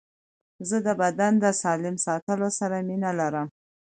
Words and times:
زه 0.69 0.77
د 0.87 0.89
بدن 1.01 1.33
د 1.43 1.45
سالم 1.61 1.95
ساتلو 2.05 2.49
سره 2.59 2.75
مینه 2.87 3.11
لرم. 3.19 3.47